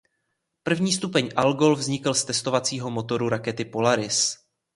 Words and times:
První 0.63 0.91
stupeň 0.91 1.29
Algol 1.35 1.75
vznikl 1.75 2.13
z 2.13 2.25
testovacího 2.25 2.91
motoru 2.91 3.29
rakety 3.29 3.65
Polaris. 3.65 4.37